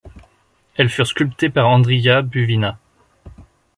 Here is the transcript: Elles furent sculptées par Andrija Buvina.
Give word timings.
Elles 0.77 0.89
furent 0.89 1.05
sculptées 1.05 1.51
par 1.51 1.67
Andrija 1.67 2.23
Buvina. 2.23 2.79